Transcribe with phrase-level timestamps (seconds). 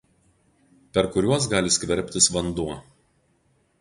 [0.95, 2.79] per kuriuos gali skverbtis vanduo